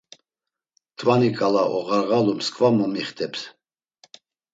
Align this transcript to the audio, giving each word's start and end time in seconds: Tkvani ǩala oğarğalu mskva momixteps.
Tkvani 0.95 1.29
ǩala 1.37 1.63
oğarğalu 1.77 2.33
mskva 2.37 2.67
momixteps. 2.77 3.41